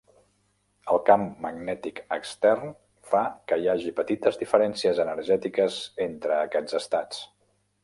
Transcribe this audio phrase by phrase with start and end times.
[0.93, 2.71] El camp magnètic extern
[3.11, 7.25] fa que hi hagi petites diferències energètiques entre aquests estats.